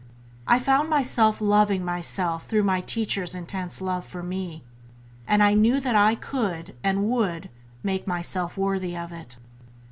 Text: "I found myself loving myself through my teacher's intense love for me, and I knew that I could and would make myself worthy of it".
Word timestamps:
"I 0.47 0.57
found 0.57 0.89
myself 0.89 1.39
loving 1.39 1.85
myself 1.85 2.47
through 2.47 2.63
my 2.63 2.81
teacher's 2.81 3.35
intense 3.35 3.79
love 3.81 4.03
for 4.03 4.23
me, 4.23 4.63
and 5.27 5.43
I 5.43 5.53
knew 5.53 5.79
that 5.79 5.95
I 5.95 6.15
could 6.15 6.73
and 6.83 7.03
would 7.07 7.51
make 7.83 8.07
myself 8.07 8.57
worthy 8.57 8.97
of 8.97 9.11
it". 9.11 9.37